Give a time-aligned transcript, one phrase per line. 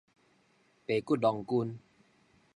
[0.03, 0.03] 白
[0.99, 1.77] 骨郎君